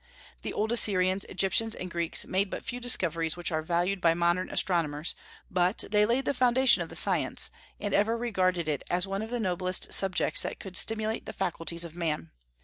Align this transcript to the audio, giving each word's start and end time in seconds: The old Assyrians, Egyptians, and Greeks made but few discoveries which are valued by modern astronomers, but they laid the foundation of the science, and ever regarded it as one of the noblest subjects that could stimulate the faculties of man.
The 0.41 0.51
old 0.51 0.71
Assyrians, 0.71 1.25
Egyptians, 1.25 1.75
and 1.75 1.91
Greeks 1.91 2.25
made 2.25 2.49
but 2.49 2.65
few 2.65 2.79
discoveries 2.79 3.37
which 3.37 3.51
are 3.51 3.61
valued 3.61 4.01
by 4.01 4.15
modern 4.15 4.49
astronomers, 4.49 5.13
but 5.51 5.83
they 5.91 6.07
laid 6.07 6.25
the 6.25 6.33
foundation 6.33 6.81
of 6.81 6.89
the 6.89 6.95
science, 6.95 7.51
and 7.79 7.93
ever 7.93 8.17
regarded 8.17 8.67
it 8.67 8.81
as 8.89 9.05
one 9.05 9.21
of 9.21 9.29
the 9.29 9.39
noblest 9.39 9.93
subjects 9.93 10.41
that 10.41 10.59
could 10.59 10.75
stimulate 10.75 11.27
the 11.27 11.33
faculties 11.33 11.85
of 11.85 11.95
man. 11.95 12.31